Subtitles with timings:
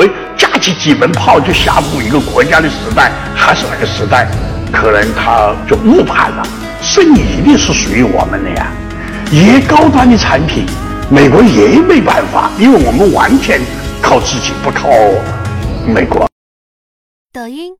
[0.00, 4.26] 为架起几门炮就吓唬一个国家的时代，还是那个时代，
[4.72, 6.42] 可能他就误判了。
[6.80, 8.72] 生意一定是属于我们的呀，
[9.30, 10.64] 越高端的产品，
[11.10, 13.60] 美国也没办法，因为我们完全
[14.00, 14.88] 靠自己，不靠
[15.86, 16.26] 美国。
[17.30, 17.74] 抖音。